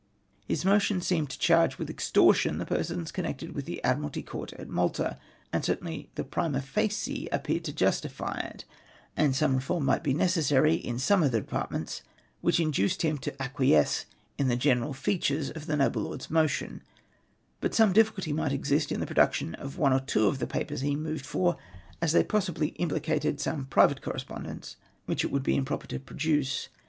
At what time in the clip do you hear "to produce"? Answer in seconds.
25.85-26.69